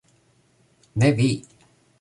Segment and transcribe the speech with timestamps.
[0.95, 1.45] Ne vi!